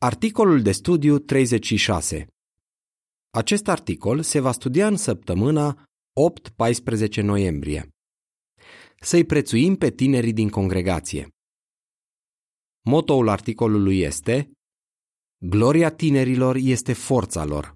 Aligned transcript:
Articolul 0.00 0.62
de 0.62 0.72
studiu 0.72 1.18
36 1.18 2.26
Acest 3.30 3.68
articol 3.68 4.22
se 4.22 4.40
va 4.40 4.52
studia 4.52 4.86
în 4.86 4.96
săptămâna 4.96 5.84
8-14 7.10 7.22
noiembrie. 7.22 7.88
Să-i 9.00 9.24
prețuim 9.24 9.76
pe 9.76 9.90
tinerii 9.90 10.32
din 10.32 10.48
congregație. 10.48 11.28
Motoul 12.84 13.28
articolului 13.28 14.00
este 14.00 14.50
Gloria 15.36 15.94
tinerilor 15.94 16.56
este 16.56 16.92
forța 16.92 17.44
lor. 17.44 17.72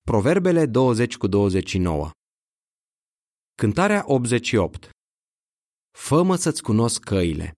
Proverbele 0.00 0.66
20 0.66 1.16
cu 1.16 1.26
29 1.26 2.10
Cântarea 3.54 4.02
88 4.06 4.90
Fă-mă 5.98 6.36
să-ți 6.36 6.62
cunosc 6.62 7.04
căile. 7.04 7.52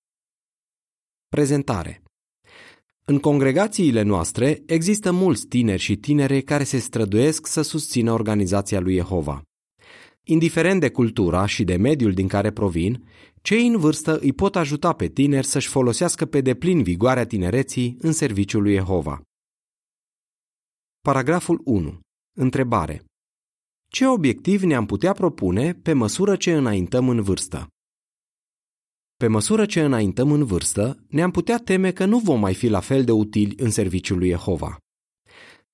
Prezentare 1.29 2.03
în 3.11 3.19
congregațiile 3.19 4.03
noastre 4.03 4.63
există 4.67 5.13
mulți 5.13 5.47
tineri 5.47 5.81
și 5.81 5.97
tinere 5.97 6.41
care 6.41 6.65
se 6.65 6.79
străduiesc 6.79 7.47
să 7.47 7.63
susțină 7.63 8.13
organizația 8.13 8.81
lui 8.81 8.95
Jehova. 8.95 9.43
Indiferent 10.23 10.81
de 10.81 10.91
cultura 10.91 11.47
și 11.47 11.65
de 11.65 11.77
mediul 11.77 12.13
din 12.13 12.29
care 12.29 12.51
provin, 12.51 13.09
cei 13.43 13.67
în 13.67 13.77
vârstă 13.77 14.19
îi 14.19 14.33
pot 14.33 14.57
ajuta 14.57 14.93
pe 14.93 15.09
tineri 15.09 15.47
să-și 15.47 15.69
folosească 15.69 16.27
pe 16.27 16.41
deplin 16.41 16.83
vigoarea 16.83 17.27
tinereții 17.27 17.97
în 18.01 18.13
serviciul 18.13 18.63
lui 18.63 18.75
Jehova. 18.75 19.23
Paragraful 21.01 21.61
1. 21.65 22.01
Întrebare. 22.39 23.05
Ce 23.89 24.07
obiectiv 24.07 24.63
ne-am 24.63 24.87
putea 24.87 25.13
propune 25.13 25.73
pe 25.75 25.93
măsură 25.93 26.37
ce 26.37 26.53
înaintăm 26.53 27.09
în 27.09 27.23
vârstă? 27.23 27.67
Pe 29.21 29.27
măsură 29.27 29.67
ce 29.67 29.81
înaintăm 29.81 30.33
în 30.33 30.45
vârstă, 30.45 31.05
ne-am 31.09 31.31
putea 31.31 31.59
teme 31.59 31.91
că 31.91 32.05
nu 32.05 32.19
vom 32.19 32.41
mai 32.41 32.55
fi 32.55 32.69
la 32.69 32.81
fel 32.81 33.05
de 33.05 33.13
utili 33.13 33.55
în 33.57 33.71
serviciul 33.71 34.19
lui 34.19 34.29
Jehova. 34.29 34.77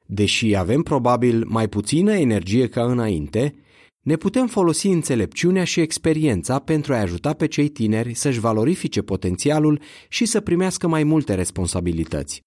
Deși 0.06 0.54
avem 0.54 0.82
probabil 0.82 1.45
mai 1.45 1.68
puțină 1.68 2.12
energie 2.12 2.68
ca 2.68 2.85
înainte, 2.85 3.54
ne 4.01 4.16
putem 4.16 4.46
folosi 4.46 4.87
înțelepciunea 4.87 5.65
și 5.65 5.80
experiența 5.80 6.59
pentru 6.59 6.95
a 6.95 7.01
ajuta 7.01 7.32
pe 7.32 7.46
cei 7.46 7.68
tineri 7.68 8.15
să-și 8.15 8.40
valorifice 8.40 9.02
potențialul 9.02 9.80
și 10.09 10.24
să 10.24 10.40
primească 10.40 10.87
mai 10.87 11.04
multe 11.04 11.35
responsabilități. 11.35 12.40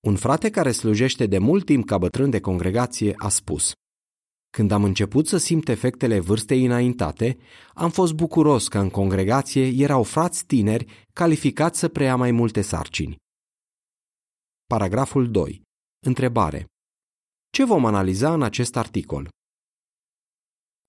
Un 0.00 0.16
frate 0.16 0.50
care 0.50 0.70
slujește 0.70 1.26
de 1.26 1.38
mult 1.38 1.64
timp 1.64 1.86
ca 1.86 1.98
bătrân 1.98 2.30
de 2.30 2.40
congregație 2.40 3.14
a 3.16 3.28
spus 3.28 3.72
când 4.50 4.70
am 4.70 4.84
început 4.84 5.26
să 5.26 5.36
simt 5.36 5.68
efectele 5.68 6.20
vârstei 6.20 6.64
înaintate, 6.64 7.38
am 7.74 7.90
fost 7.90 8.12
bucuros 8.12 8.68
că 8.68 8.78
în 8.78 8.90
congregație 8.90 9.66
erau 9.66 10.02
frați 10.02 10.46
tineri 10.46 11.06
calificați 11.12 11.78
să 11.78 11.88
preia 11.88 12.16
mai 12.16 12.30
multe 12.30 12.60
sarcini. 12.60 13.16
Paragraful 14.66 15.30
2. 15.30 15.62
Întrebare. 16.06 16.66
Ce 17.52 17.64
vom 17.64 17.84
analiza 17.84 18.32
în 18.32 18.42
acest 18.42 18.76
articol? 18.76 19.28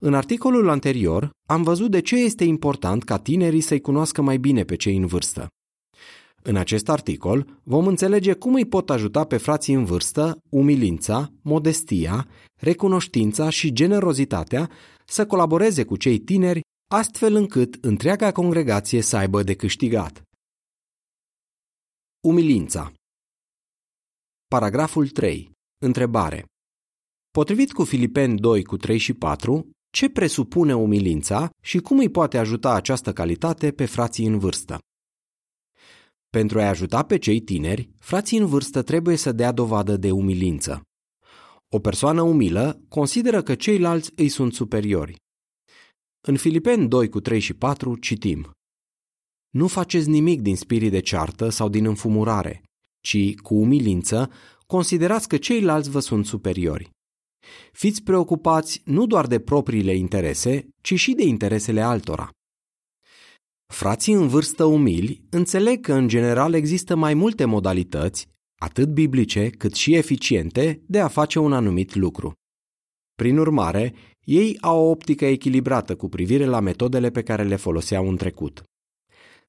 În 0.04 0.14
articolul 0.14 0.70
anterior 0.70 1.30
am 1.50 1.64
văzut 1.64 1.92
de 1.92 2.02
ce 2.02 2.16
este 2.16 2.44
important 2.44 3.04
ca 3.04 3.18
tinerii 3.18 3.62
să-i 3.62 3.82
cunoască 3.82 4.22
mai 4.22 4.38
bine 4.38 4.64
pe 4.64 4.76
cei 4.76 4.98
în 4.98 5.06
vârstă. 5.06 5.48
În 6.44 6.56
acest 6.56 6.90
articol 6.90 7.60
vom 7.64 7.88
înțelege 7.88 8.34
cum 8.34 8.54
îi 8.54 8.66
pot 8.66 8.90
ajuta 8.90 9.24
pe 9.24 9.38
frații 9.38 9.74
în 9.74 9.86
vârstă 9.86 10.38
umilința, 10.50 11.32
modestia, 11.42 12.28
recunoștința 12.56 13.50
și 13.50 13.74
generozitatea 13.74 14.70
să 15.06 15.26
colaboreze 15.26 15.84
cu 15.84 15.98
cei 15.98 16.20
tineri 16.20 16.62
astfel 16.92 17.36
încât 17.36 17.78
întreaga 17.82 18.32
congregație 18.32 19.02
să 19.02 19.18
aibă 19.18 19.44
de 19.44 19.56
câștigat. 19.56 20.22
Umilința 22.28 22.92
Paragraful 24.48 25.10
3. 25.10 25.52
Întrebare. 25.86 26.46
Potrivit 27.32 27.72
cu 27.72 27.84
Filipeni 27.84 28.40
2 28.40 28.64
cu 28.64 28.78
3 28.78 28.98
și 28.98 29.14
4, 29.14 29.70
ce 29.94 30.10
presupune 30.10 30.76
umilința 30.76 31.50
și 31.64 31.80
cum 31.80 31.98
îi 31.98 32.10
poate 32.10 32.38
ajuta 32.38 32.74
această 32.74 33.14
calitate 33.14 33.72
pe 33.72 33.86
frații 33.86 34.26
în 34.26 34.40
vârstă? 34.40 34.78
Pentru 36.38 36.60
a 36.60 36.68
ajuta 36.68 37.04
pe 37.04 37.18
cei 37.18 37.40
tineri, 37.40 37.90
frații 38.00 38.38
în 38.38 38.46
vârstă 38.46 38.82
trebuie 38.82 39.16
să 39.16 39.32
dea 39.32 39.52
dovadă 39.52 39.98
de 39.98 40.12
umilință. 40.12 40.82
O 41.70 41.80
persoană 41.80 42.22
umilă 42.22 42.82
consideră 42.90 43.44
că 43.44 43.56
ceilalți 43.56 44.12
îi 44.16 44.30
sunt 44.30 44.54
superiori. 44.54 45.16
În 46.28 46.38
Filipeni 46.38 46.88
2 46.88 47.10
cu 47.10 47.20
3 47.20 47.40
și 47.40 47.54
4 47.54 47.96
citim 47.96 48.52
Nu 49.50 49.68
faceți 49.68 50.10
nimic 50.10 50.42
din 50.42 50.56
spirit 50.56 50.92
de 50.92 51.00
ceartă 51.00 51.50
sau 51.50 51.70
din 51.70 51.86
înfumurare, 51.86 52.64
ci, 53.02 53.36
cu 53.36 53.56
umilință, 53.56 54.32
considerați 54.66 55.28
că 55.28 55.38
ceilalți 55.38 55.90
vă 55.90 56.00
sunt 56.00 56.26
superiori. 56.26 56.90
Fiți 57.72 58.04
preocupați 58.04 58.82
nu 58.86 59.06
doar 59.06 59.28
de 59.28 59.40
propriile 59.40 59.96
interese, 59.96 60.68
ci 60.82 60.94
și 60.94 61.14
de 61.14 61.24
interesele 61.24 61.82
altora. 61.82 62.30
Frații 63.72 64.14
în 64.14 64.28
vârstă 64.28 64.64
umili 64.64 65.24
înțeleg 65.30 65.82
că 65.82 65.94
în 65.94 66.08
general 66.08 66.54
există 66.54 66.96
mai 66.96 67.14
multe 67.14 67.46
modalități, 67.46 68.28
atât 68.56 68.90
biblice 68.94 69.50
cât 69.50 69.74
și 69.74 69.96
eficiente, 69.96 70.82
de 70.86 71.00
a 71.00 71.08
face 71.08 71.40
un 71.40 71.54
anumit 71.54 71.96
lucru. 71.96 72.34
Prin 73.16 73.38
urmare, 73.38 73.94
ei 74.24 74.58
au 74.62 74.86
o 74.86 74.90
optică 74.90 75.26
echilibrată 75.26 75.96
cu 75.96 76.10
privire 76.10 76.46
la 76.46 76.60
metodele 76.60 77.10
pe 77.10 77.24
care 77.24 77.44
le 77.44 77.56
foloseau 77.56 78.10
în 78.10 78.18
trecut. 78.18 78.64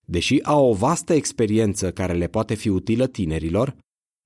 Deși 0.04 0.42
au 0.42 0.70
o 0.70 0.74
vastă 0.74 1.12
experiență 1.12 1.92
care 1.92 2.12
le 2.12 2.26
poate 2.26 2.54
fi 2.54 2.68
utilă 2.68 3.06
tinerilor, 3.06 3.76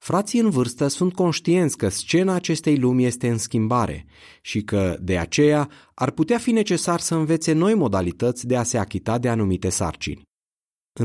Frații 0.06 0.40
în 0.40 0.50
vârstă 0.50 0.88
sunt 0.88 1.14
conștienți 1.14 1.76
că 1.76 1.88
scena 1.88 2.34
acestei 2.34 2.78
lumi 2.78 3.04
este 3.04 3.28
în 3.28 3.38
schimbare 3.38 4.06
și 4.40 4.62
că, 4.62 4.98
de 5.00 5.18
aceea, 5.18 5.70
ar 5.94 6.10
putea 6.10 6.38
fi 6.38 6.50
necesar 6.50 7.00
să 7.00 7.14
învețe 7.14 7.52
noi 7.52 7.74
modalități 7.74 8.46
de 8.46 8.56
a 8.56 8.62
se 8.62 8.78
achita 8.78 9.18
de 9.18 9.28
anumite 9.28 9.68
sarcini. 9.68 10.22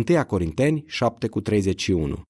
1 0.10 0.26
Corinteni 0.26 0.84
7 0.88 1.28
cu 1.28 1.42
31 1.42 2.22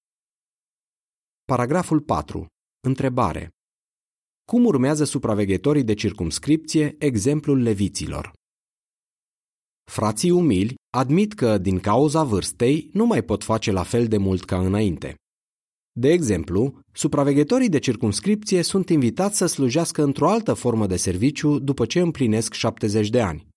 Paragraful 1.44 2.02
4. 2.02 2.46
Întrebare. 2.88 3.50
Cum 4.52 4.66
urmează 4.66 5.04
supraveghetorii 5.04 5.84
de 5.84 5.94
circumscripție 5.94 6.96
exemplul 7.00 7.62
leviților? 7.62 8.34
Frații 9.92 10.32
umili 10.32 10.76
admit 10.98 11.34
că, 11.34 11.58
din 11.58 11.80
cauza 11.80 12.24
vârstei, 12.24 12.90
nu 12.94 13.06
mai 13.06 13.24
pot 13.24 13.44
face 13.44 13.72
la 13.72 13.84
fel 13.84 14.08
de 14.08 14.18
mult 14.18 14.44
ca 14.46 14.60
înainte. 14.60 15.16
De 15.94 16.12
exemplu, 16.12 16.80
supraveghetorii 16.94 17.70
de 17.70 17.80
circumscripție 17.80 18.62
sunt 18.62 18.90
invitați 18.90 19.38
să 19.38 19.46
slujească 19.46 20.04
într-o 20.04 20.30
altă 20.30 20.54
formă 20.54 20.88
de 20.88 20.96
serviciu 20.96 21.60
după 21.60 21.86
ce 21.86 22.00
împlinesc 22.00 22.54
70 22.54 23.10
de 23.10 23.22
ani. 23.22 23.48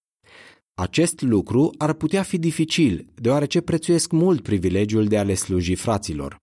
Acest 0.75 1.23
lucru 1.23 1.75
ar 1.79 1.93
putea 1.93 2.23
fi 2.23 2.39
dificil, 2.39 3.07
deoarece 3.15 3.61
prețuiesc 3.61 4.13
mult 4.13 4.43
privilegiul 4.43 5.07
de 5.07 5.19
a 5.19 5.23
le 5.23 5.35
sluji 5.35 5.75
fraților. 5.75 6.37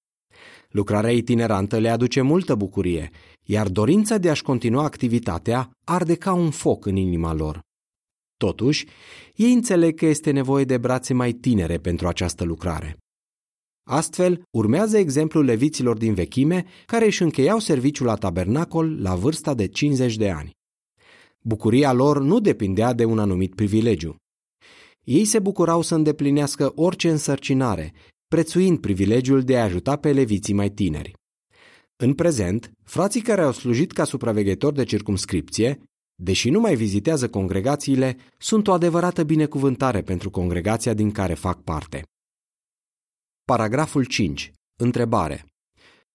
Lucrarea 0.70 1.12
itinerantă 1.12 1.78
le 1.78 1.90
aduce 1.90 2.22
multă 2.22 2.56
bucurie, 2.56 3.10
iar 3.44 3.70
dorința 3.70 4.18
de 4.18 4.30
a-și 4.30 4.44
continua 4.44 4.84
activitatea 4.84 5.72
arde 5.84 6.16
ca 6.16 6.34
un 6.34 6.50
foc 6.50 6.86
în 6.86 6.96
inima 6.96 7.34
lor. 7.34 7.60
Totuși, 8.38 8.86
ei 9.36 9.54
înțeleg 9.54 9.96
că 9.96 10.06
este 10.06 10.32
nevoie 10.32 10.64
de 10.64 10.78
brațe 10.78 11.14
mai 11.14 11.32
tinere 11.32 11.78
pentru 11.78 12.08
această 12.08 12.44
lucrare. 12.44 12.98
Astfel, 13.84 14.44
urmează 14.52 14.98
exemplul 14.98 15.46
leviților 15.46 15.98
din 15.98 16.14
vechime 16.14 16.66
care 16.86 17.06
își 17.06 17.22
încheiau 17.22 17.60
serviciul 17.60 18.06
la 18.06 18.16
tabernacol 18.16 19.02
la 19.02 19.16
vârsta 19.16 19.54
de 19.54 19.68
50 19.68 20.16
de 20.16 20.30
ani. 20.30 20.52
Bucuria 21.42 21.94
lor 21.94 22.22
nu 22.22 22.40
depindea 22.40 22.94
de 22.94 23.06
un 23.06 23.20
anumit 23.20 23.56
privilegiu. 23.56 24.16
Ei 25.04 25.26
se 25.26 25.40
bucurau 25.40 25.82
să 25.82 25.96
îndeplinească 25.96 26.72
orice 26.76 27.10
însărcinare, 27.10 27.94
prețuind 28.28 28.80
privilegiul 28.80 29.42
de 29.42 29.58
a 29.58 29.64
ajuta 29.64 29.96
pe 29.96 30.12
leviții 30.12 30.54
mai 30.54 30.70
tineri. 30.70 31.14
În 31.96 32.14
prezent, 32.14 32.72
frații 32.84 33.22
care 33.22 33.42
au 33.42 33.52
slujit 33.52 33.92
ca 33.92 34.04
supraveghetori 34.04 34.76
de 34.76 34.84
circumscripție, 34.84 35.82
deși 36.16 36.50
nu 36.50 36.60
mai 36.60 36.76
vizitează 36.76 37.30
congregațiile, 37.30 38.18
sunt 38.38 38.68
o 38.68 38.72
adevărată 38.72 39.24
binecuvântare 39.24 40.02
pentru 40.02 40.30
congregația 40.30 40.94
din 40.94 41.12
care 41.12 41.34
fac 41.34 41.64
parte. 41.64 42.04
Paragraful 43.52 44.06
5. 44.06 44.52
Întrebare. 44.80 45.46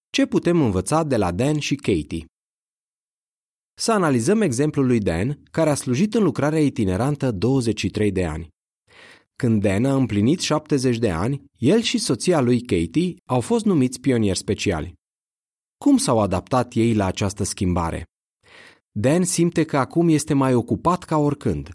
Ce 0.09 0.25
putem 0.25 0.61
învăța 0.61 1.03
de 1.03 1.17
la 1.17 1.31
Dan 1.31 1.59
și 1.59 1.75
Katie? 1.75 2.25
Să 3.73 3.91
analizăm 3.91 4.41
exemplul 4.41 4.85
lui 4.85 4.99
Dan, 4.99 5.43
care 5.51 5.69
a 5.69 5.75
slujit 5.75 6.13
în 6.13 6.23
lucrarea 6.23 6.59
itinerantă 6.59 7.31
23 7.31 8.11
de 8.11 8.25
ani. 8.25 8.47
Când 9.35 9.61
Dan 9.61 9.85
a 9.85 9.95
împlinit 9.95 10.39
70 10.39 10.97
de 10.97 11.11
ani, 11.11 11.43
el 11.57 11.81
și 11.81 11.97
soția 11.97 12.39
lui 12.39 12.61
Katie 12.61 13.15
au 13.25 13.41
fost 13.41 13.65
numiți 13.65 13.99
pionieri 13.99 14.37
speciali. 14.37 14.93
Cum 15.77 15.97
s-au 15.97 16.19
adaptat 16.19 16.73
ei 16.73 16.93
la 16.93 17.05
această 17.05 17.43
schimbare? 17.43 18.03
Dan 18.91 19.23
simte 19.23 19.63
că 19.63 19.77
acum 19.77 20.09
este 20.09 20.33
mai 20.33 20.53
ocupat 20.53 21.03
ca 21.03 21.17
oricând. 21.17 21.71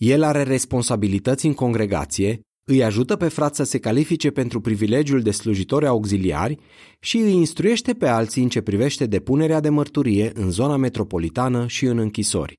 El 0.00 0.22
are 0.22 0.42
responsabilități 0.42 1.46
în 1.46 1.54
congregație, 1.54 2.40
îi 2.64 2.84
ajută 2.84 3.16
pe 3.16 3.28
frați 3.28 3.56
să 3.56 3.62
se 3.62 3.78
califice 3.78 4.30
pentru 4.30 4.60
privilegiul 4.60 5.22
de 5.22 5.30
slujitori 5.30 5.86
auxiliari 5.86 6.58
și 7.00 7.16
îi 7.16 7.32
instruiește 7.32 7.94
pe 7.94 8.08
alții 8.08 8.42
în 8.42 8.48
ce 8.48 8.60
privește 8.60 9.06
depunerea 9.06 9.60
de 9.60 9.68
mărturie 9.68 10.32
în 10.34 10.50
zona 10.50 10.76
metropolitană 10.76 11.66
și 11.66 11.84
în 11.84 11.98
închisori. 11.98 12.54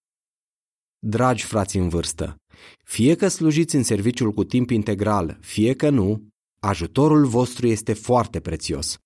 Dragi 0.99 1.45
frați 1.45 1.77
în 1.77 1.89
vârstă, 1.89 2.35
fie 2.83 3.15
că 3.15 3.27
slujiți 3.27 3.75
în 3.75 3.83
serviciul 3.83 4.31
cu 4.31 4.43
timp 4.43 4.69
integral, 4.69 5.37
fie 5.41 5.73
că 5.73 5.89
nu, 5.89 6.27
ajutorul 6.59 7.25
vostru 7.25 7.67
este 7.67 7.93
foarte 7.93 8.39
prețios. 8.39 8.97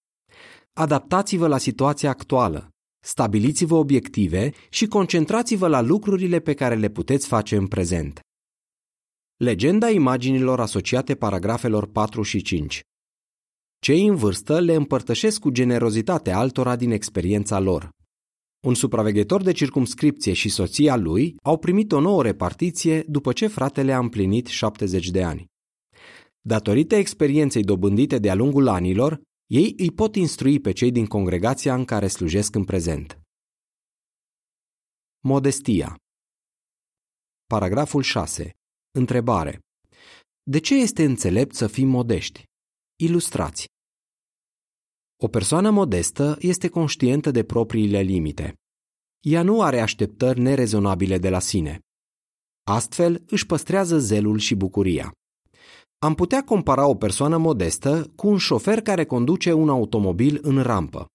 Adaptați-vă 0.73 1.47
la 1.47 1.57
situația 1.57 2.09
actuală, 2.09 2.69
stabiliți-vă 3.05 3.75
obiective 3.75 4.51
și 4.69 4.87
concentrați-vă 4.87 5.67
la 5.67 5.81
lucrurile 5.81 6.39
pe 6.39 6.53
care 6.53 6.75
le 6.75 6.89
puteți 6.89 7.27
face 7.27 7.55
în 7.55 7.67
prezent. 7.67 8.19
Legenda 9.41 9.89
imaginilor 9.89 10.59
asociate 10.59 11.15
paragrafelor 11.15 11.91
4 11.91 12.21
și 12.21 12.41
5 12.41 12.81
Cei 13.79 14.07
în 14.07 14.15
vârstă 14.15 14.59
le 14.59 14.73
împărtășesc 14.73 15.39
cu 15.39 15.49
generozitate 15.49 16.31
altora 16.31 16.75
din 16.75 16.91
experiența 16.91 17.59
lor. 17.59 17.89
Un 18.67 18.73
supraveghetor 18.73 19.43
de 19.43 19.51
circumscripție 19.51 20.33
și 20.33 20.49
soția 20.49 20.95
lui 20.95 21.35
au 21.43 21.57
primit 21.57 21.91
o 21.91 21.99
nouă 21.99 22.23
repartiție 22.23 23.01
după 23.01 23.33
ce 23.33 23.47
fratele 23.47 23.93
a 23.93 23.99
împlinit 23.99 24.47
70 24.47 25.09
de 25.09 25.23
ani. 25.23 25.45
Datorită 26.41 26.95
experienței 26.95 27.63
dobândite 27.63 28.17
de-a 28.17 28.35
lungul 28.35 28.67
anilor, 28.67 29.21
ei 29.45 29.73
îi 29.77 29.91
pot 29.91 30.15
instrui 30.15 30.59
pe 30.59 30.71
cei 30.71 30.91
din 30.91 31.05
congregația 31.05 31.73
în 31.73 31.85
care 31.85 32.07
slujesc 32.07 32.55
în 32.55 32.63
prezent. 32.63 33.19
Modestia 35.19 35.95
Paragraful 37.45 38.01
6. 38.01 38.53
Întrebare. 38.91 39.59
De 40.43 40.59
ce 40.59 40.75
este 40.75 41.03
înțelept 41.03 41.55
să 41.55 41.67
fim 41.67 41.87
modești? 41.87 42.43
Ilustrați. 42.95 43.67
O 45.21 45.27
persoană 45.27 45.69
modestă 45.69 46.37
este 46.39 46.69
conștientă 46.69 47.31
de 47.31 47.43
propriile 47.43 47.99
limite. 47.99 48.53
Ea 49.19 49.41
nu 49.43 49.61
are 49.61 49.79
așteptări 49.79 50.39
nerezonabile 50.39 51.17
de 51.17 51.29
la 51.29 51.39
sine. 51.39 51.79
Astfel 52.63 53.23
își 53.27 53.45
păstrează 53.45 53.99
zelul 53.99 54.37
și 54.37 54.55
bucuria. 54.55 55.11
Am 55.99 56.15
putea 56.15 56.43
compara 56.43 56.87
o 56.87 56.95
persoană 56.95 57.37
modestă 57.37 58.11
cu 58.15 58.27
un 58.27 58.37
șofer 58.37 58.81
care 58.81 59.05
conduce 59.05 59.53
un 59.53 59.69
automobil 59.69 60.39
în 60.41 60.61
rampă. 60.61 61.07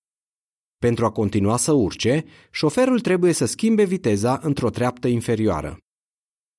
Pentru 0.78 1.04
a 1.04 1.10
continua 1.10 1.56
să 1.56 1.72
urce, 1.72 2.24
șoferul 2.50 3.00
trebuie 3.00 3.32
să 3.32 3.44
schimbe 3.44 3.84
viteza 3.84 4.38
într-o 4.42 4.70
treaptă 4.70 5.08
inferioară. 5.08 5.78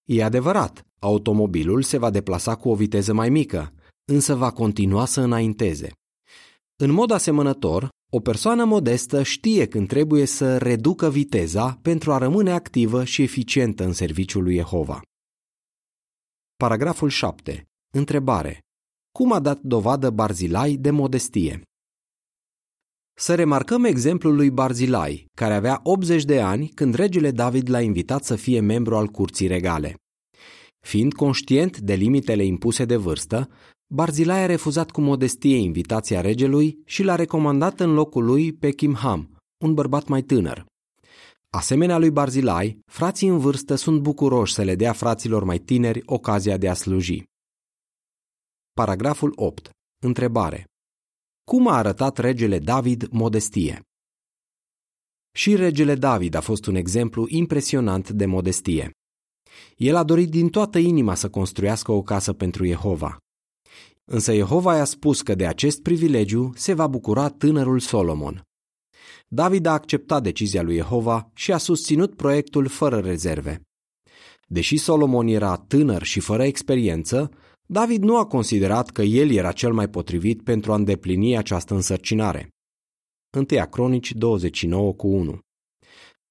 E 0.10 0.24
adevărat, 0.24 0.86
automobilul 1.06 1.84
se 1.84 1.98
va 1.98 2.10
deplasa 2.10 2.56
cu 2.56 2.70
o 2.70 2.76
viteză 2.76 3.14
mai 3.14 3.30
mică, 3.30 3.74
însă 4.12 4.36
va 4.36 4.52
continua 4.52 5.06
să 5.06 5.22
înainteze. 5.22 5.92
În 6.76 6.92
mod 6.92 7.12
asemănător, 7.12 7.90
o 8.12 8.20
persoană 8.20 8.66
modestă 8.66 9.24
știe 9.24 9.68
când 9.68 9.88
trebuie 9.88 10.26
să 10.26 10.58
reducă 10.58 11.10
viteza 11.10 11.80
pentru 11.82 12.14
a 12.14 12.18
rămâne 12.18 12.52
activă 12.52 13.04
și 13.04 13.22
eficientă 13.22 13.84
în 13.84 13.94
serviciul 13.94 14.44
lui 14.44 14.56
Jehova. 14.56 15.02
Paragraful 16.56 17.10
7. 17.10 17.66
Întrebare. 17.94 18.60
Cum 19.12 19.32
a 19.32 19.40
dat 19.40 19.60
dovadă 19.62 20.10
Barzilai 20.10 20.76
de 20.76 20.90
modestie? 20.92 21.62
Să 23.18 23.36
remarcăm 23.36 23.84
exemplul 23.84 24.36
lui 24.36 24.50
Barzilai, 24.50 25.26
care 25.38 25.54
avea 25.54 25.80
80 25.84 26.24
de 26.24 26.42
ani 26.42 26.68
când 26.68 26.94
regele 26.94 27.32
David 27.32 27.70
l-a 27.70 27.82
invitat 27.82 28.24
să 28.24 28.36
fie 28.36 28.60
membru 28.60 28.96
al 28.96 29.08
curții 29.08 29.48
regale. 29.48 29.96
Fiind 30.86 31.14
conștient 31.14 31.80
de 31.80 31.94
limitele 31.94 32.44
impuse 32.44 32.86
de 32.86 32.96
vârstă, 32.96 33.50
Barzilai 33.88 34.42
a 34.42 34.46
refuzat 34.46 34.92
cu 34.92 35.02
modestie 35.02 35.58
invitația 35.58 36.22
regelui 36.22 36.82
și 36.86 37.04
l-a 37.04 37.16
recomandat 37.16 37.80
în 37.80 37.94
locul 37.94 38.26
lui 38.26 38.54
pe 38.54 38.72
Kimham, 38.72 39.38
un 39.64 39.74
bărbat 39.74 40.08
mai 40.08 40.22
tânăr. 40.22 40.66
Asemenea 41.50 41.98
lui 41.98 42.10
Barzilai, 42.12 42.80
frații 42.86 43.28
în 43.28 43.38
vârstă 43.38 43.76
sunt 43.76 44.02
bucuroși 44.02 44.54
să 44.54 44.64
le 44.64 44.76
dea 44.76 44.94
fraților 44.94 45.44
mai 45.44 45.58
tineri 45.58 46.02
ocazia 46.06 46.58
de 46.58 46.70
a 46.70 46.74
sluji. 46.74 47.24
Paragraful 48.74 49.32
8. 49.36 49.70
Întrebare. 50.04 50.66
Cum 51.44 51.68
a 51.68 51.76
arătat 51.76 52.18
regele 52.18 52.60
David 52.60 53.08
modestie? 53.12 53.82
Și 55.36 55.56
regele 55.56 55.96
David 55.96 56.34
a 56.34 56.42
fost 56.42 56.66
un 56.66 56.76
exemplu 56.76 57.26
impresionant 57.28 58.10
de 58.10 58.26
modestie. 58.26 58.92
El 59.78 59.96
a 59.96 60.04
dorit 60.04 60.30
din 60.30 60.50
toată 60.50 60.78
inima 60.78 61.16
să 61.16 61.30
construiască 61.30 61.92
o 61.92 62.02
casă 62.02 62.34
pentru 62.34 62.66
Jehova. 62.66 63.18
Însă 64.06 64.34
Jehova 64.34 64.76
i-a 64.76 64.86
spus 64.86 65.22
că 65.22 65.36
de 65.36 65.48
acest 65.48 65.82
privilegiu 65.82 66.52
se 66.56 66.74
va 66.74 66.88
bucura 66.88 67.30
tânărul 67.30 67.80
Solomon. 67.80 68.42
David 69.28 69.66
a 69.66 69.72
acceptat 69.72 70.24
decizia 70.24 70.62
lui 70.62 70.76
Jehova 70.76 71.32
și 71.34 71.52
a 71.52 71.58
susținut 71.58 72.16
proiectul 72.16 72.68
fără 72.68 73.00
rezerve. 73.00 73.62
Deși 74.48 74.78
Solomon 74.78 75.28
era 75.28 75.56
tânăr 75.56 76.04
și 76.04 76.20
fără 76.20 76.44
experiență, 76.44 77.30
David 77.66 78.04
nu 78.04 78.18
a 78.18 78.26
considerat 78.26 78.90
că 78.90 79.02
el 79.02 79.32
era 79.32 79.52
cel 79.52 79.74
mai 79.74 79.90
potrivit 79.90 80.44
pentru 80.44 80.72
a 80.72 80.76
îndeplini 80.76 81.38
această 81.38 81.74
însărcinare. 81.74 82.50
1 83.38 83.46
Cronici 83.70 84.12
29 84.12 84.94
cu 84.94 85.08
1 85.08 85.40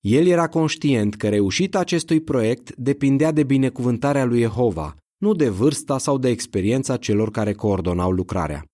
El 0.06 0.26
era 0.26 0.48
conștient 0.48 1.14
că 1.14 1.28
reușita 1.28 1.78
acestui 1.78 2.20
proiect 2.20 2.76
depindea 2.76 3.32
de 3.32 3.42
binecuvântarea 3.42 4.24
lui 4.24 4.40
Jehova, 4.40 4.96
nu 5.16 5.34
de 5.34 5.48
vârsta 5.48 5.98
sau 5.98 6.18
de 6.18 6.28
experiența 6.28 6.96
celor 6.96 7.30
care 7.30 7.52
coordonau 7.52 8.10
lucrarea. 8.10 8.64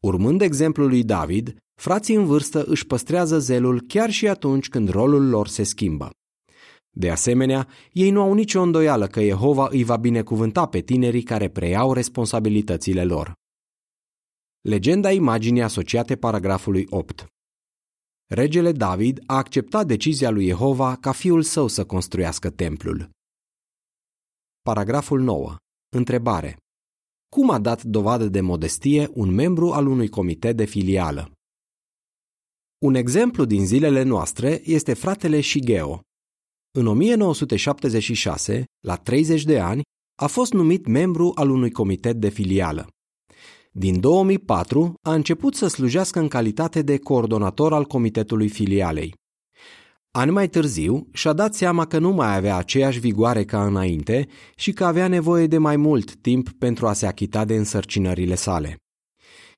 Urmând 0.00 0.40
exemplul 0.40 0.88
lui 0.88 1.04
David, 1.04 1.56
frații 1.80 2.14
în 2.14 2.24
vârstă 2.24 2.64
își 2.64 2.86
păstrează 2.86 3.38
zelul 3.38 3.84
chiar 3.88 4.10
și 4.10 4.28
atunci 4.28 4.68
când 4.68 4.88
rolul 4.88 5.28
lor 5.28 5.48
se 5.48 5.62
schimbă. 5.62 6.10
De 6.90 7.10
asemenea, 7.10 7.68
ei 7.92 8.10
nu 8.10 8.20
au 8.20 8.34
nicio 8.34 8.60
îndoială 8.60 9.06
că 9.06 9.22
Jehova 9.22 9.68
îi 9.70 9.84
va 9.84 9.96
binecuvânta 9.96 10.66
pe 10.66 10.80
tinerii 10.80 11.22
care 11.22 11.48
preiau 11.48 11.92
responsabilitățile 11.92 13.04
lor. 13.04 13.32
Legenda 14.60 15.10
imaginii 15.10 15.62
asociate 15.62 16.16
paragrafului 16.16 16.86
8 16.90 17.33
Regele 18.26 18.72
David 18.72 19.22
a 19.26 19.36
acceptat 19.36 19.86
decizia 19.86 20.30
lui 20.30 20.46
Jehova 20.46 20.96
ca 20.96 21.12
fiul 21.12 21.42
său 21.42 21.68
să 21.68 21.84
construiască 21.84 22.50
templul. 22.50 23.10
Paragraful 24.62 25.20
9. 25.20 25.56
Întrebare. 25.96 26.56
Cum 27.28 27.50
a 27.50 27.58
dat 27.58 27.82
dovadă 27.82 28.28
de 28.28 28.40
modestie 28.40 29.10
un 29.12 29.34
membru 29.34 29.72
al 29.72 29.86
unui 29.86 30.08
comitet 30.08 30.56
de 30.56 30.64
filială? 30.64 31.32
Un 32.78 32.94
exemplu 32.94 33.44
din 33.44 33.66
zilele 33.66 34.02
noastre 34.02 34.60
este 34.64 34.94
fratele 34.94 35.40
Shigeo, 35.40 36.00
în 36.78 36.86
1976, 36.86 38.64
la 38.86 38.96
30 38.96 39.44
de 39.44 39.60
ani, 39.60 39.82
a 40.14 40.26
fost 40.26 40.52
numit 40.52 40.86
membru 40.86 41.32
al 41.34 41.50
unui 41.50 41.70
comitet 41.70 42.16
de 42.16 42.28
filială. 42.28 42.88
Din 43.76 44.00
2004 44.00 44.94
a 45.02 45.14
început 45.14 45.54
să 45.54 45.66
slujească 45.66 46.18
în 46.18 46.28
calitate 46.28 46.82
de 46.82 46.98
coordonator 46.98 47.72
al 47.72 47.84
comitetului 47.84 48.48
filialei. 48.48 49.14
Ani 50.10 50.30
mai 50.30 50.48
târziu 50.48 51.08
și-a 51.12 51.32
dat 51.32 51.54
seama 51.54 51.86
că 51.86 51.98
nu 51.98 52.10
mai 52.10 52.36
avea 52.36 52.56
aceeași 52.56 52.98
vigoare 52.98 53.44
ca 53.44 53.66
înainte 53.66 54.26
și 54.56 54.72
că 54.72 54.84
avea 54.84 55.08
nevoie 55.08 55.46
de 55.46 55.58
mai 55.58 55.76
mult 55.76 56.14
timp 56.16 56.50
pentru 56.50 56.86
a 56.86 56.92
se 56.92 57.06
achita 57.06 57.44
de 57.44 57.54
însărcinările 57.54 58.34
sale. 58.34 58.76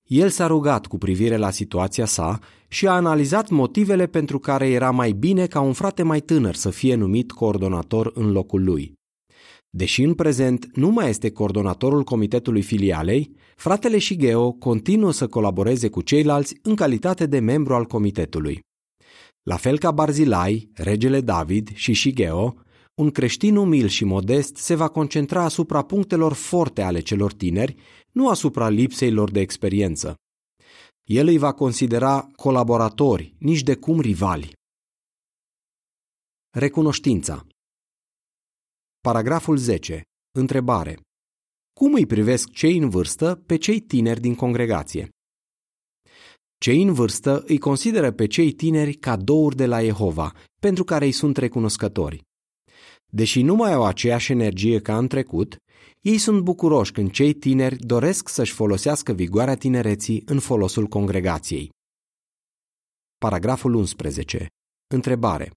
El 0.04 0.28
s-a 0.28 0.46
rugat 0.46 0.86
cu 0.86 0.98
privire 0.98 1.36
la 1.36 1.50
situația 1.50 2.06
sa 2.06 2.38
și 2.68 2.86
a 2.86 2.92
analizat 2.92 3.48
motivele 3.48 4.06
pentru 4.06 4.38
care 4.38 4.68
era 4.68 4.90
mai 4.90 5.12
bine 5.12 5.46
ca 5.46 5.60
un 5.60 5.72
frate 5.72 6.02
mai 6.02 6.20
tânăr 6.20 6.54
să 6.54 6.70
fie 6.70 6.94
numit 6.94 7.32
coordonator 7.32 8.10
în 8.14 8.32
locul 8.32 8.64
lui. 8.64 8.95
Deși 9.70 10.02
în 10.02 10.14
prezent 10.14 10.76
nu 10.76 10.88
mai 10.88 11.08
este 11.08 11.30
coordonatorul 11.30 12.04
comitetului 12.04 12.62
filialei, 12.62 13.36
fratele 13.56 13.98
Shigeo 13.98 14.52
continuă 14.52 15.12
să 15.12 15.26
colaboreze 15.26 15.88
cu 15.88 16.02
ceilalți 16.02 16.58
în 16.62 16.74
calitate 16.74 17.26
de 17.26 17.38
membru 17.38 17.74
al 17.74 17.84
comitetului. 17.84 18.60
La 19.42 19.56
fel 19.56 19.78
ca 19.78 19.90
Barzilai, 19.90 20.70
regele 20.74 21.20
David 21.20 21.70
și 21.74 21.94
Shigeo, 21.94 22.54
un 22.94 23.10
creștin 23.10 23.56
umil 23.56 23.86
și 23.86 24.04
modest 24.04 24.56
se 24.56 24.74
va 24.74 24.88
concentra 24.88 25.42
asupra 25.42 25.82
punctelor 25.82 26.32
forte 26.32 26.82
ale 26.82 27.00
celor 27.00 27.32
tineri, 27.32 27.76
nu 28.12 28.28
asupra 28.28 28.68
lipsei 28.68 29.10
lor 29.10 29.30
de 29.30 29.40
experiență. 29.40 30.14
El 31.02 31.26
îi 31.26 31.38
va 31.38 31.52
considera 31.52 32.30
colaboratori, 32.36 33.34
nici 33.38 33.62
de 33.62 33.74
cum 33.74 34.00
rivali. 34.00 34.52
Recunoștința 36.50 37.46
Paragraful 39.06 39.56
10. 39.56 40.02
Întrebare. 40.38 41.00
Cum 41.72 41.94
îi 41.94 42.06
privesc 42.06 42.50
cei 42.50 42.76
în 42.76 42.88
vârstă 42.88 43.42
pe 43.46 43.56
cei 43.56 43.80
tineri 43.80 44.20
din 44.20 44.34
congregație? 44.34 45.08
Cei 46.58 46.82
în 46.82 46.92
vârstă 46.92 47.42
îi 47.46 47.58
consideră 47.58 48.12
pe 48.12 48.26
cei 48.26 48.52
tineri 48.52 48.94
cadouri 48.94 49.56
de 49.56 49.66
la 49.66 49.82
Jehova, 49.82 50.32
pentru 50.60 50.84
care 50.84 51.04
îi 51.04 51.12
sunt 51.12 51.36
recunoscători. 51.36 52.22
Deși 53.06 53.42
nu 53.42 53.54
mai 53.54 53.72
au 53.72 53.84
aceeași 53.84 54.32
energie 54.32 54.80
ca 54.80 54.98
în 54.98 55.08
trecut, 55.08 55.56
Ei 56.00 56.18
sunt 56.18 56.40
bucuroși 56.40 56.92
când 56.92 57.10
cei 57.10 57.32
tineri 57.32 57.76
doresc 57.76 58.28
să-și 58.28 58.52
folosească 58.52 59.12
vigoarea 59.12 59.56
tinereții 59.56 60.22
în 60.24 60.38
folosul 60.38 60.86
congregației. 60.86 61.70
Paragraful 63.18 63.74
11. 63.74 64.46
Întrebare. 64.94 65.50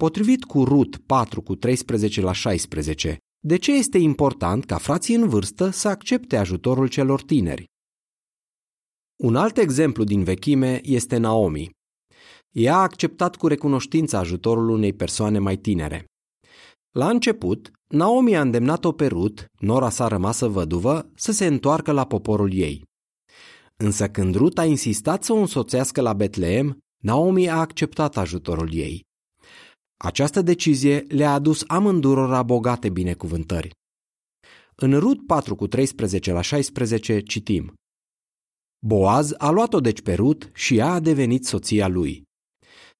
Potrivit 0.00 0.44
cu 0.44 0.64
Rut 0.64 0.96
4 0.96 1.42
cu 1.42 1.54
13 1.54 2.20
la 2.20 2.32
16, 2.32 3.18
de 3.44 3.56
ce 3.56 3.72
este 3.72 3.98
important 3.98 4.64
ca 4.64 4.76
frații 4.76 5.14
în 5.14 5.28
vârstă 5.28 5.70
să 5.70 5.88
accepte 5.88 6.36
ajutorul 6.36 6.88
celor 6.88 7.22
tineri? 7.22 7.64
Un 9.16 9.36
alt 9.36 9.56
exemplu 9.56 10.04
din 10.04 10.24
vechime 10.24 10.80
este 10.82 11.16
Naomi. 11.16 11.70
Ea 12.50 12.74
a 12.76 12.82
acceptat 12.82 13.36
cu 13.36 13.46
recunoștință 13.46 14.16
ajutorul 14.16 14.68
unei 14.68 14.92
persoane 14.92 15.38
mai 15.38 15.56
tinere. 15.56 16.04
La 16.90 17.08
început, 17.08 17.70
Naomi 17.86 18.36
a 18.36 18.40
îndemnat-o 18.40 18.92
pe 18.92 19.06
Rut, 19.06 19.46
nora 19.58 19.90
sa 19.90 20.08
rămasă 20.08 20.48
văduvă, 20.48 21.10
să 21.14 21.32
se 21.32 21.46
întoarcă 21.46 21.92
la 21.92 22.06
poporul 22.06 22.52
ei. 22.52 22.84
Însă 23.76 24.08
când 24.08 24.34
Rut 24.34 24.58
a 24.58 24.64
insistat 24.64 25.24
să 25.24 25.32
o 25.32 25.36
însoțească 25.36 26.00
la 26.00 26.12
Betleem, 26.12 26.78
Naomi 27.02 27.48
a 27.48 27.58
acceptat 27.58 28.16
ajutorul 28.16 28.74
ei. 28.74 29.08
Această 30.02 30.42
decizie 30.42 31.04
le-a 31.08 31.32
adus 31.32 31.64
amândurora 31.66 32.42
bogate 32.42 32.88
binecuvântări. 32.88 33.70
În 34.74 34.98
Rut 34.98 35.26
4 35.26 35.54
cu 35.54 35.66
13 35.66 36.32
la 36.32 36.40
16 36.40 37.20
citim 37.20 37.72
Boaz 38.86 39.32
a 39.38 39.50
luat-o 39.50 39.80
deci 39.80 40.00
pe 40.00 40.14
Rut 40.14 40.50
și 40.54 40.76
ea 40.76 40.92
a 40.92 41.00
devenit 41.00 41.46
soția 41.46 41.88
lui. 41.88 42.22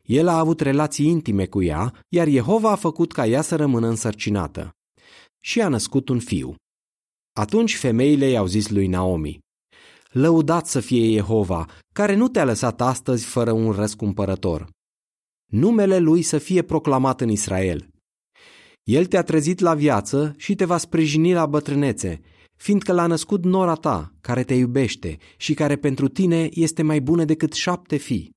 El 0.02 0.28
a 0.28 0.38
avut 0.38 0.61
relații 0.61 1.07
intime 1.07 1.47
cu 1.47 1.62
ea, 1.62 2.04
iar 2.09 2.28
Jehova 2.28 2.71
a 2.71 2.76
făcut 2.76 3.12
ca 3.12 3.26
ea 3.26 3.42
să 3.42 3.57
rămână 3.57 3.88
însărcinată. 3.88 4.71
Și 5.40 5.61
a 5.61 5.69
născut 5.69 6.09
un 6.09 6.19
fiu. 6.19 6.54
Atunci 7.33 7.76
femeile 7.76 8.26
i-au 8.26 8.47
zis 8.47 8.69
lui 8.69 8.87
Naomi, 8.87 9.38
Lăudat 10.11 10.66
să 10.66 10.80
fie 10.80 11.12
Jehova, 11.12 11.66
care 11.95 12.14
nu 12.14 12.28
te-a 12.28 12.45
lăsat 12.45 12.80
astăzi 12.80 13.25
fără 13.25 13.52
un 13.52 13.73
răscumpărător. 13.73 14.69
Numele 15.50 15.99
lui 15.99 16.23
să 16.23 16.38
fie 16.38 16.62
proclamat 16.62 17.21
în 17.21 17.28
Israel. 17.28 17.88
El 18.83 19.07
te-a 19.07 19.23
trezit 19.23 19.59
la 19.59 19.75
viață 19.75 20.35
și 20.37 20.54
te 20.54 20.64
va 20.64 20.78
sprijini 20.78 21.33
la 21.33 21.47
bătrânețe, 21.47 22.21
fiindcă 22.57 22.92
l-a 22.92 23.07
născut 23.07 23.45
nora 23.45 23.75
ta, 23.75 24.14
care 24.21 24.45
te 24.45 24.54
iubește 24.54 25.19
și 25.37 25.54
care 25.54 25.76
pentru 25.76 26.09
tine 26.09 26.49
este 26.52 26.83
mai 26.83 27.00
bună 27.00 27.25
decât 27.25 27.52
șapte 27.52 27.97
fii. 27.97 28.30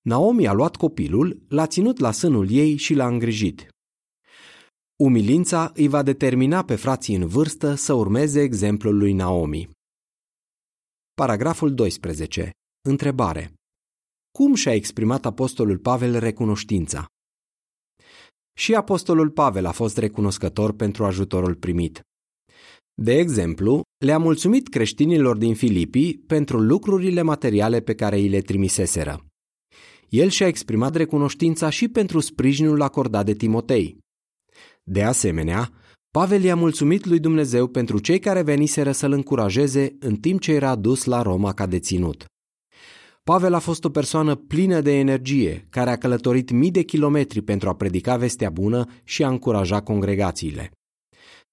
Naomi 0.00 0.46
a 0.46 0.52
luat 0.52 0.76
copilul, 0.76 1.42
l-a 1.48 1.66
ținut 1.66 1.98
la 1.98 2.12
sânul 2.12 2.50
ei 2.50 2.76
și 2.76 2.94
l-a 2.94 3.06
îngrijit. 3.06 3.68
Umilința 4.96 5.70
îi 5.74 5.88
va 5.88 6.02
determina 6.02 6.64
pe 6.64 6.76
frații 6.76 7.14
în 7.14 7.26
vârstă 7.26 7.74
să 7.74 7.92
urmeze 7.92 8.40
exemplul 8.40 8.96
lui 8.96 9.12
Naomi. 9.12 9.70
Paragraful 11.14 11.74
12. 11.74 12.50
Întrebare. 12.88 13.52
Cum 14.38 14.54
și-a 14.54 14.74
exprimat 14.74 15.26
apostolul 15.26 15.78
Pavel 15.78 16.18
recunoștința? 16.18 17.06
Și 18.56 18.74
apostolul 18.74 19.30
Pavel 19.30 19.66
a 19.66 19.70
fost 19.70 19.96
recunoscător 19.96 20.72
pentru 20.72 21.04
ajutorul 21.04 21.54
primit. 21.54 22.00
De 22.94 23.18
exemplu, 23.18 23.82
le-a 24.04 24.18
mulțumit 24.18 24.68
creștinilor 24.68 25.36
din 25.36 25.54
Filipii 25.54 26.18
pentru 26.18 26.60
lucrurile 26.60 27.22
materiale 27.22 27.80
pe 27.80 27.94
care 27.94 28.16
îi 28.16 28.28
le 28.28 28.40
trimiseseră. 28.40 29.26
El 30.08 30.28
și-a 30.28 30.46
exprimat 30.46 30.94
recunoștința 30.94 31.70
și 31.70 31.88
pentru 31.88 32.20
sprijinul 32.20 32.82
acordat 32.82 33.24
de 33.24 33.34
Timotei. 33.34 33.98
De 34.82 35.02
asemenea, 35.02 35.72
Pavel 36.10 36.42
i-a 36.42 36.56
mulțumit 36.56 37.04
lui 37.04 37.18
Dumnezeu 37.18 37.66
pentru 37.66 37.98
cei 37.98 38.18
care 38.18 38.42
veniseră 38.42 38.92
să-l 38.92 39.12
încurajeze 39.12 39.96
în 39.98 40.16
timp 40.16 40.40
ce 40.40 40.52
era 40.52 40.76
dus 40.76 41.04
la 41.04 41.22
Roma 41.22 41.52
ca 41.52 41.66
deținut. 41.66 42.24
Pavel 43.22 43.54
a 43.54 43.58
fost 43.58 43.84
o 43.84 43.90
persoană 43.90 44.34
plină 44.34 44.80
de 44.80 44.98
energie, 44.98 45.66
care 45.70 45.90
a 45.90 45.98
călătorit 45.98 46.50
mii 46.50 46.70
de 46.70 46.82
kilometri 46.82 47.42
pentru 47.42 47.68
a 47.68 47.74
predica 47.74 48.16
vestea 48.16 48.50
bună 48.50 48.86
și 49.04 49.24
a 49.24 49.28
încuraja 49.28 49.82
congregațiile. 49.82 50.70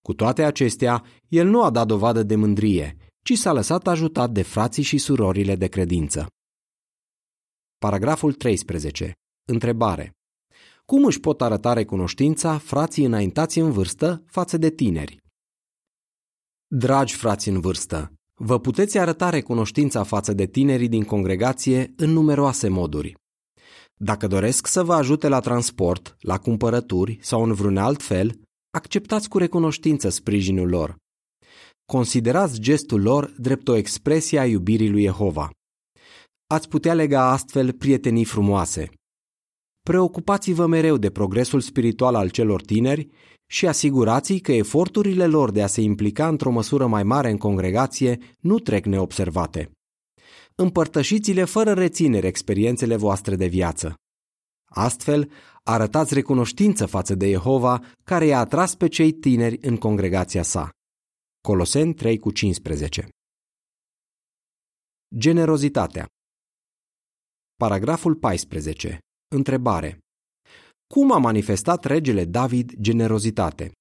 Cu 0.01 0.13
toate 0.13 0.43
acestea, 0.43 1.03
el 1.27 1.47
nu 1.47 1.63
a 1.63 1.69
dat 1.69 1.87
dovadă 1.87 2.23
de 2.23 2.35
mândrie, 2.35 2.97
ci 3.23 3.33
s-a 3.37 3.53
lăsat 3.53 3.87
ajutat 3.87 4.31
de 4.31 4.41
frații 4.41 4.83
și 4.83 4.97
surorile 4.97 5.55
de 5.55 5.67
credință. 5.67 6.27
Paragraful 7.77 8.33
13. 8.33 9.13
Întrebare. 9.47 10.11
Cum 10.85 11.05
își 11.05 11.19
pot 11.19 11.41
arăta 11.41 11.73
recunoștința 11.73 12.57
frații 12.57 13.05
înaintați 13.05 13.59
în 13.59 13.71
vârstă 13.71 14.23
față 14.25 14.57
de 14.57 14.69
tineri? 14.69 15.17
Dragi 16.67 17.15
frați 17.15 17.49
în 17.49 17.59
vârstă, 17.59 18.16
vă 18.39 18.59
puteți 18.59 18.97
arăta 18.97 19.29
recunoștința 19.29 20.03
față 20.03 20.33
de 20.33 20.45
tinerii 20.45 20.87
din 20.87 21.03
congregație 21.03 21.93
în 21.95 22.09
numeroase 22.09 22.67
moduri. 22.67 23.15
Dacă 23.95 24.27
doresc 24.27 24.67
să 24.67 24.83
vă 24.83 24.93
ajute 24.93 25.27
la 25.27 25.39
transport, 25.39 26.17
la 26.19 26.37
cumpărături 26.37 27.17
sau 27.21 27.43
în 27.43 27.53
vreun 27.53 27.77
alt 27.77 28.01
fel, 28.01 28.39
acceptați 28.69 29.29
cu 29.29 29.37
recunoștință 29.37 30.09
sprijinul 30.09 30.69
lor. 30.69 30.95
Considerați 31.85 32.59
gestul 32.59 33.01
lor 33.01 33.33
drept 33.37 33.67
o 33.67 33.75
expresie 33.75 34.39
a 34.39 34.45
iubirii 34.45 34.89
lui 34.89 35.03
Jehova. 35.03 35.49
Ați 36.47 36.67
putea 36.67 36.93
lega 36.93 37.29
astfel 37.29 37.73
prietenii 37.73 38.25
frumoase. 38.25 38.89
Preocupați-vă 39.87 40.65
mereu 40.65 40.97
de 40.97 41.09
progresul 41.09 41.59
spiritual 41.59 42.15
al 42.15 42.29
celor 42.29 42.61
tineri 42.61 43.09
și 43.45 43.67
asigurați 43.67 44.37
că 44.37 44.51
eforturile 44.51 45.25
lor 45.25 45.51
de 45.51 45.63
a 45.63 45.67
se 45.67 45.81
implica 45.81 46.27
într-o 46.27 46.51
măsură 46.51 46.87
mai 46.87 47.03
mare 47.03 47.29
în 47.29 47.37
congregație 47.37 48.19
nu 48.39 48.59
trec 48.59 48.85
neobservate. 48.85 49.71
Împărtășiți-le 50.55 51.43
fără 51.43 51.73
reținere 51.73 52.27
experiențele 52.27 52.95
voastre 52.95 53.35
de 53.35 53.47
viață. 53.47 53.95
Astfel, 54.65 55.31
arătați 55.63 56.13
recunoștință 56.13 56.85
față 56.85 57.15
de 57.15 57.29
Jehova 57.29 57.83
care 58.03 58.25
i-a 58.25 58.39
atras 58.39 58.75
pe 58.75 58.87
cei 58.87 59.11
tineri 59.11 59.57
în 59.61 59.77
congregația 59.77 60.43
sa. 60.43 60.69
Coloseni 61.41 61.93
3 61.93 62.17
cu 62.17 62.31
15 62.31 63.07
Generozitatea 65.17 66.05
Paragraful 67.55 68.15
14. 68.15 68.99
Întrebare. 69.35 69.97
Cum 70.93 71.11
a 71.11 71.17
manifestat 71.17 71.85
regele 71.85 72.25
David 72.25 72.73
generozitate? 72.81 73.71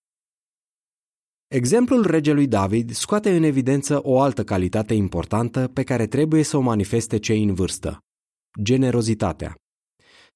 Exemplul 1.49 2.07
regelui 2.07 2.47
David 2.47 2.91
scoate 2.91 3.37
în 3.37 3.43
evidență 3.43 4.00
o 4.03 4.21
altă 4.21 4.45
calitate 4.45 4.95
importantă 4.95 5.69
pe 5.69 5.83
care 5.83 6.07
trebuie 6.07 6.43
să 6.43 6.57
o 6.57 6.61
manifeste 6.61 7.19
cei 7.19 7.43
în 7.43 7.55
vârstă. 7.55 7.99
Generozitatea. 8.62 9.55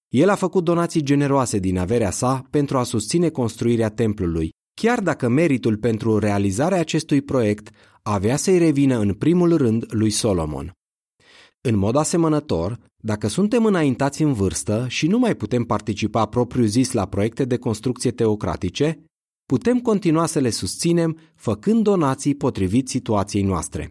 El 0.08 0.28
a 0.28 0.34
făcut 0.34 0.64
donații 0.64 1.02
generoase 1.02 1.58
din 1.58 1.78
averea 1.78 2.10
sa 2.10 2.46
pentru 2.50 2.78
a 2.78 2.82
susține 2.82 3.28
construirea 3.28 3.88
templului, 3.88 4.50
chiar 4.80 5.00
dacă 5.00 5.28
meritul 5.28 5.76
pentru 5.76 6.18
realizarea 6.18 6.80
acestui 6.80 7.22
proiect 7.22 7.70
avea 8.02 8.36
să-i 8.36 8.58
revină 8.58 8.98
în 8.98 9.14
primul 9.14 9.56
rând 9.56 9.84
lui 9.88 10.10
Solomon. 10.10 10.72
În 11.68 11.76
mod 11.76 11.96
asemănător, 11.96 12.78
dacă 13.02 13.26
suntem 13.26 13.64
înaintați 13.64 14.22
în 14.22 14.32
vârstă 14.32 14.88
și 14.88 15.06
nu 15.06 15.18
mai 15.18 15.34
putem 15.36 15.64
participa 15.64 16.26
propriu-zis 16.26 16.92
la 16.92 17.08
proiecte 17.08 17.44
de 17.44 17.58
construcție 17.58 18.10
teocratice, 18.10 19.04
putem 19.44 19.80
continua 19.80 20.26
să 20.26 20.38
le 20.38 20.50
susținem 20.50 21.18
făcând 21.34 21.82
donații 21.82 22.34
potrivit 22.34 22.88
situației 22.88 23.42
noastre. 23.42 23.88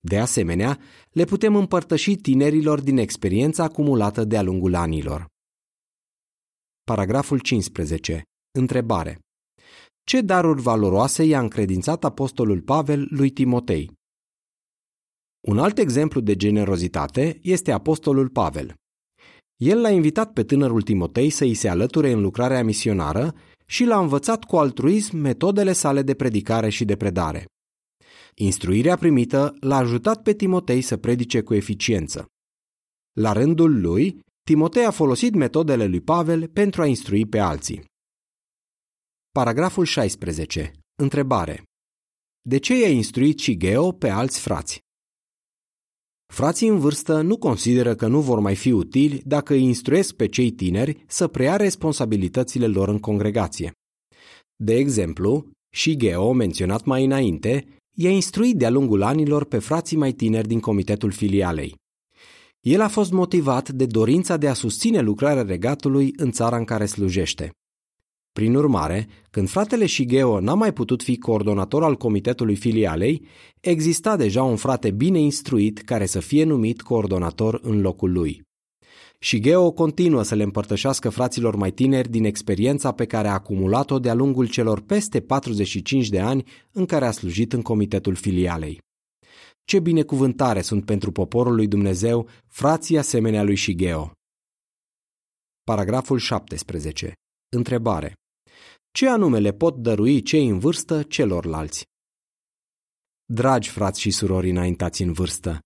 De 0.00 0.18
asemenea, 0.18 0.78
le 1.10 1.24
putem 1.24 1.56
împărtăși 1.56 2.16
tinerilor 2.16 2.80
din 2.80 2.96
experiența 2.96 3.62
acumulată 3.62 4.24
de-a 4.24 4.42
lungul 4.42 4.74
anilor. 4.74 5.26
Paragraful 6.84 7.38
15. 7.38 8.22
Întrebare. 8.58 9.18
Ce 10.04 10.20
daruri 10.20 10.62
valoroase 10.62 11.24
i-a 11.24 11.40
încredințat 11.40 12.04
apostolul 12.04 12.60
Pavel 12.60 13.06
lui 13.10 13.30
Timotei? 13.30 14.00
Un 15.48 15.58
alt 15.58 15.78
exemplu 15.78 16.20
de 16.20 16.36
generozitate 16.36 17.38
este 17.42 17.72
apostolul 17.72 18.28
Pavel. 18.28 18.74
El 19.56 19.80
l-a 19.80 19.90
invitat 19.90 20.32
pe 20.32 20.44
tânărul 20.44 20.82
Timotei 20.82 21.30
să 21.30 21.44
îi 21.44 21.54
se 21.54 21.68
alăture 21.68 22.10
în 22.10 22.20
lucrarea 22.20 22.64
misionară 22.64 23.34
și 23.66 23.84
l-a 23.84 23.98
învățat 23.98 24.44
cu 24.44 24.56
altruism 24.56 25.16
metodele 25.16 25.72
sale 25.72 26.02
de 26.02 26.14
predicare 26.14 26.68
și 26.68 26.84
de 26.84 26.96
predare. 26.96 27.44
Instruirea 28.34 28.96
primită 28.96 29.56
l-a 29.60 29.76
ajutat 29.76 30.22
pe 30.22 30.32
Timotei 30.32 30.80
să 30.80 30.96
predice 30.96 31.42
cu 31.42 31.54
eficiență. 31.54 32.26
La 33.12 33.32
rândul 33.32 33.80
lui, 33.80 34.20
Timotei 34.42 34.84
a 34.84 34.90
folosit 34.90 35.34
metodele 35.34 35.86
lui 35.86 36.00
Pavel 36.00 36.48
pentru 36.48 36.82
a 36.82 36.86
instrui 36.86 37.26
pe 37.26 37.38
alții. 37.38 37.84
Paragraful 39.30 39.84
16. 39.84 40.72
Întrebare. 40.94 41.62
De 42.48 42.58
ce 42.58 42.78
i-a 42.80 42.88
instruit 42.88 43.38
și 43.38 43.56
Geo 43.56 43.92
pe 43.92 44.08
alți 44.08 44.40
frați? 44.40 44.80
Frații 46.32 46.68
în 46.68 46.78
vârstă 46.78 47.20
nu 47.20 47.36
consideră 47.36 47.94
că 47.94 48.06
nu 48.06 48.20
vor 48.20 48.38
mai 48.38 48.54
fi 48.54 48.70
utili 48.70 49.22
dacă 49.24 49.52
îi 49.52 49.62
instruiesc 49.62 50.14
pe 50.14 50.26
cei 50.26 50.50
tineri 50.50 51.04
să 51.06 51.26
preia 51.26 51.56
responsabilitățile 51.56 52.66
lor 52.66 52.88
în 52.88 52.98
congregație. 52.98 53.72
De 54.56 54.74
exemplu, 54.74 55.46
Și 55.74 55.96
Geo, 55.96 56.32
menționat 56.32 56.84
mai 56.84 57.04
înainte, 57.04 57.64
i-a 57.96 58.10
instruit 58.10 58.56
de-a 58.56 58.70
lungul 58.70 59.02
anilor 59.02 59.44
pe 59.44 59.58
frații 59.58 59.96
mai 59.96 60.12
tineri 60.12 60.48
din 60.48 60.60
comitetul 60.60 61.10
filialei. 61.10 61.76
El 62.60 62.80
a 62.80 62.88
fost 62.88 63.12
motivat 63.12 63.70
de 63.70 63.86
dorința 63.86 64.36
de 64.36 64.48
a 64.48 64.54
susține 64.54 65.00
lucrarea 65.00 65.42
regatului 65.42 66.12
în 66.16 66.30
țara 66.30 66.56
în 66.56 66.64
care 66.64 66.86
slujește. 66.86 67.50
Prin 68.32 68.54
urmare, 68.54 69.08
când 69.30 69.48
fratele 69.48 69.86
Shigeo 69.86 70.40
n-a 70.40 70.54
mai 70.54 70.72
putut 70.72 71.02
fi 71.02 71.18
coordonator 71.18 71.84
al 71.84 71.96
comitetului 71.96 72.56
filialei, 72.56 73.26
exista 73.60 74.16
deja 74.16 74.42
un 74.42 74.56
frate 74.56 74.90
bine 74.90 75.18
instruit 75.18 75.78
care 75.78 76.06
să 76.06 76.20
fie 76.20 76.44
numit 76.44 76.82
coordonator 76.82 77.60
în 77.62 77.80
locul 77.80 78.12
lui. 78.12 78.42
Shigeo 79.18 79.72
continuă 79.72 80.22
să 80.22 80.34
le 80.34 80.42
împărtășească 80.42 81.08
fraților 81.08 81.56
mai 81.56 81.70
tineri 81.70 82.08
din 82.08 82.24
experiența 82.24 82.92
pe 82.92 83.06
care 83.06 83.28
a 83.28 83.32
acumulat-o 83.32 83.98
de-a 83.98 84.14
lungul 84.14 84.48
celor 84.48 84.80
peste 84.80 85.20
45 85.20 86.08
de 86.08 86.20
ani 86.20 86.44
în 86.72 86.86
care 86.86 87.06
a 87.06 87.10
slujit 87.10 87.52
în 87.52 87.62
comitetul 87.62 88.14
filialei. 88.14 88.80
Ce 89.64 89.80
binecuvântare 89.80 90.60
sunt 90.60 90.84
pentru 90.84 91.12
poporul 91.12 91.54
lui 91.54 91.66
Dumnezeu 91.66 92.28
frații 92.48 92.98
asemenea 92.98 93.42
lui 93.42 93.56
Shigeo. 93.56 94.12
Paragraful 95.64 96.18
17. 96.18 97.12
Întrebare. 97.56 98.14
Ce 98.90 99.08
anume 99.08 99.38
le 99.38 99.52
pot 99.52 99.76
dărui 99.76 100.22
cei 100.22 100.48
în 100.48 100.58
vârstă 100.58 101.02
celorlalți? 101.02 101.84
Dragi 103.24 103.70
frați 103.70 104.00
și 104.00 104.10
surori 104.10 104.50
înaintați 104.50 105.02
în 105.02 105.12
vârstă, 105.12 105.58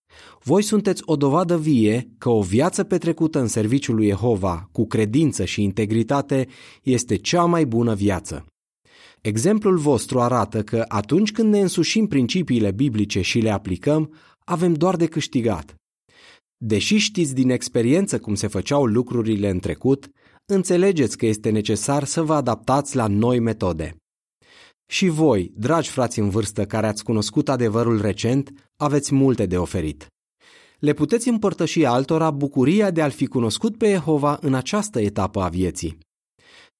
voi 0.43 0.61
sunteți 0.61 1.01
o 1.05 1.15
dovadă 1.15 1.57
vie 1.57 2.07
că 2.17 2.29
o 2.29 2.41
viață 2.41 2.83
petrecută 2.83 3.39
în 3.39 3.47
serviciul 3.47 3.95
lui 3.95 4.07
Jehova, 4.07 4.69
cu 4.71 4.87
credință 4.87 5.45
și 5.45 5.63
integritate, 5.63 6.47
este 6.83 7.15
cea 7.15 7.45
mai 7.45 7.65
bună 7.65 7.95
viață. 7.95 8.45
Exemplul 9.21 9.77
vostru 9.77 10.19
arată 10.19 10.63
că 10.63 10.85
atunci 10.87 11.31
când 11.31 11.53
ne 11.53 11.59
însușim 11.59 12.07
principiile 12.07 12.71
biblice 12.71 13.21
și 13.21 13.39
le 13.39 13.49
aplicăm, 13.49 14.13
avem 14.39 14.73
doar 14.73 14.95
de 14.95 15.05
câștigat. 15.05 15.75
Deși 16.57 16.97
știți 16.97 17.33
din 17.33 17.49
experiență 17.49 18.19
cum 18.19 18.35
se 18.35 18.47
făceau 18.47 18.85
lucrurile 18.85 19.49
în 19.49 19.59
trecut, 19.59 20.09
înțelegeți 20.53 21.17
că 21.17 21.25
este 21.25 21.49
necesar 21.49 22.03
să 22.03 22.21
vă 22.23 22.33
adaptați 22.33 22.95
la 22.95 23.07
noi 23.07 23.39
metode. 23.39 23.95
Și 24.89 25.07
voi, 25.07 25.51
dragi 25.55 25.89
frați 25.89 26.19
în 26.19 26.29
vârstă 26.29 26.65
care 26.65 26.87
ați 26.87 27.03
cunoscut 27.03 27.49
adevărul 27.49 28.01
recent, 28.01 28.71
aveți 28.75 29.13
multe 29.13 29.45
de 29.45 29.57
oferit. 29.57 30.07
Le 30.79 30.93
puteți 30.93 31.29
împărtăși 31.29 31.85
altora 31.85 32.31
bucuria 32.31 32.91
de 32.91 33.01
a-L 33.01 33.11
fi 33.11 33.25
cunoscut 33.25 33.77
pe 33.77 33.89
Jehova 33.89 34.37
în 34.41 34.53
această 34.53 34.99
etapă 35.01 35.41
a 35.41 35.49
vieții. 35.49 35.97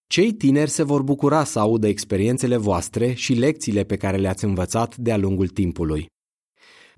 Cei 0.07 0.33
tineri 0.33 0.69
se 0.69 0.83
vor 0.83 1.01
bucura 1.01 1.43
să 1.43 1.59
audă 1.59 1.87
experiențele 1.87 2.57
voastre 2.57 3.13
și 3.13 3.33
lecțiile 3.33 3.83
pe 3.83 3.97
care 3.97 4.17
le-ați 4.17 4.45
învățat 4.45 4.97
de-a 4.97 5.17
lungul 5.17 5.47
timpului. 5.47 6.05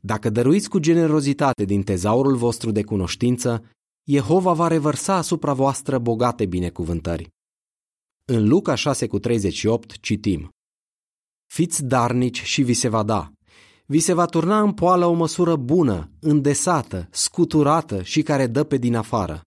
Dacă 0.02 0.30
dăruiți 0.30 0.70
cu 0.70 0.80
generozitate 0.80 1.66
din 1.66 1.84
tezaurul 1.84 2.36
vostru 2.36 2.72
de 2.72 2.84
cunoștință, 2.84 3.64
Jehova 4.12 4.54
va 4.54 4.68
revărsa 4.68 5.14
asupra 5.14 5.54
voastră 5.54 6.00
bogate 6.00 6.46
binecuvântări. 6.46 7.30
În 8.26 8.48
Luca 8.48 8.76
6 8.76 9.08
cu 9.08 9.20
38 9.20 10.00
citim 10.00 10.50
Fiți 11.46 11.84
darnici 11.84 12.42
și 12.42 12.62
vi 12.62 12.74
se 12.74 12.88
va 12.88 13.04
da. 13.04 13.32
Vi 13.86 14.00
se 14.00 14.14
va 14.14 14.26
turna 14.26 14.62
în 14.62 14.74
poală 14.74 15.06
o 15.06 15.14
măsură 15.14 15.56
bună, 15.56 16.12
îndesată, 16.20 17.08
scuturată 17.12 18.04
și 18.04 18.22
care 18.22 18.48
dă 18.48 18.64
pe 18.64 18.78
din 18.78 18.96
afară. 18.96 19.42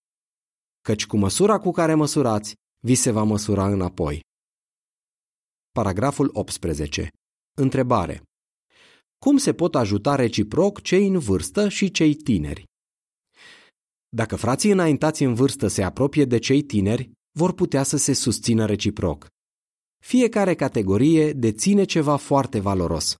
Căci 0.80 1.06
cu 1.06 1.16
măsura 1.16 1.58
cu 1.58 1.70
care 1.70 1.94
măsurați, 1.94 2.54
vi 2.84 2.94
se 2.94 3.10
va 3.10 3.22
măsura 3.22 3.66
înapoi. 3.66 4.20
Paragraful 5.72 6.30
18. 6.32 7.08
Întrebare. 7.56 8.22
Cum 9.18 9.36
se 9.36 9.52
pot 9.52 9.74
ajuta 9.74 10.14
reciproc 10.14 10.80
cei 10.80 11.06
în 11.06 11.18
vârstă 11.18 11.68
și 11.68 11.90
cei 11.90 12.14
tineri? 12.14 12.70
Dacă 14.16 14.36
frații 14.36 14.70
înaintați 14.70 15.22
în 15.22 15.34
vârstă 15.34 15.66
se 15.66 15.82
apropie 15.82 16.24
de 16.24 16.38
cei 16.38 16.62
tineri, 16.62 17.10
vor 17.38 17.52
putea 17.52 17.82
să 17.82 17.96
se 17.96 18.12
susțină 18.12 18.66
reciproc. 18.66 19.26
Fiecare 20.04 20.54
categorie 20.54 21.32
deține 21.32 21.84
ceva 21.84 22.16
foarte 22.16 22.60
valoros. 22.60 23.14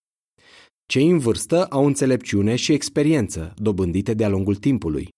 Cei 0.87 1.11
în 1.11 1.19
vârstă 1.19 1.65
au 1.65 1.87
înțelepciune 1.87 2.57
și 2.57 2.73
experiență, 2.73 3.55
dobândite 3.57 4.15
de-a 4.15 4.29
lungul 4.29 4.57
timpului. 4.57 5.09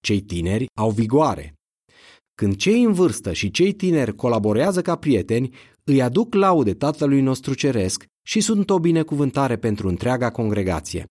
Cei 0.00 0.20
tineri 0.20 0.66
au 0.74 0.90
vigoare. 0.90 1.54
Când 2.34 2.56
cei 2.56 2.82
în 2.82 2.92
vârstă 2.92 3.32
și 3.32 3.50
cei 3.50 3.72
tineri 3.72 4.14
colaborează 4.14 4.82
ca 4.82 4.96
prieteni, 4.96 5.54
îi 5.84 6.02
aduc 6.02 6.34
laude 6.34 6.74
Tatălui 6.74 7.20
nostru 7.20 7.54
Ceresc 7.54 8.04
și 8.26 8.40
sunt 8.40 8.70
o 8.70 8.78
binecuvântare 8.78 9.56
pentru 9.56 9.88
întreaga 9.88 10.30
congregație. 10.30 11.04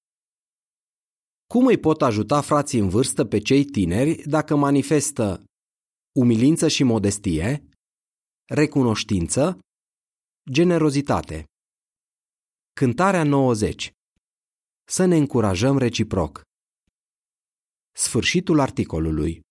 Cum 1.53 1.65
îi 1.65 1.79
pot 1.79 2.01
ajuta 2.01 2.41
frații 2.41 2.79
în 2.79 2.89
vârstă 2.89 3.25
pe 3.25 3.39
cei 3.39 3.65
tineri 3.65 4.21
dacă 4.27 4.55
manifestă 4.55 5.43
umilință 6.19 6.67
și 6.67 6.83
modestie, 6.83 7.69
recunoștință, 8.45 9.59
generozitate? 10.51 11.43
Cântarea 12.73 13.23
90 13.23 13.91
Să 14.83 15.05
ne 15.05 15.15
încurajăm 15.15 15.77
reciproc. 15.77 16.41
Sfârșitul 17.91 18.59
articolului 18.59 19.41